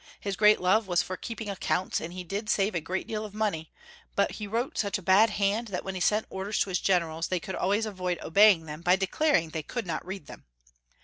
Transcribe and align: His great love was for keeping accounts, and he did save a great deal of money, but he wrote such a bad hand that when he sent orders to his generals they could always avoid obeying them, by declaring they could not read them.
His 0.19 0.35
great 0.35 0.59
love 0.59 0.87
was 0.87 1.03
for 1.03 1.15
keeping 1.15 1.47
accounts, 1.47 2.01
and 2.01 2.11
he 2.11 2.23
did 2.23 2.49
save 2.49 2.73
a 2.73 2.81
great 2.81 3.05
deal 3.05 3.23
of 3.23 3.35
money, 3.35 3.71
but 4.15 4.31
he 4.31 4.47
wrote 4.47 4.75
such 4.75 4.97
a 4.97 5.01
bad 5.03 5.29
hand 5.29 5.67
that 5.67 5.83
when 5.83 5.93
he 5.93 6.01
sent 6.01 6.25
orders 6.31 6.57
to 6.61 6.69
his 6.69 6.79
generals 6.79 7.27
they 7.27 7.39
could 7.39 7.53
always 7.53 7.85
avoid 7.85 8.17
obeying 8.23 8.65
them, 8.65 8.81
by 8.81 8.95
declaring 8.95 9.49
they 9.51 9.61
could 9.61 9.85
not 9.85 10.03
read 10.03 10.25
them. 10.25 10.45